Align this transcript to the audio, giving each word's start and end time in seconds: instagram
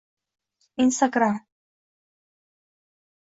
instagram 0.85 1.35